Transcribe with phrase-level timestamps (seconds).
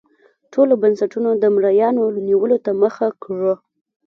[0.53, 3.53] ټولو بنسټونو د مریانو نیولو ته مخه کړه.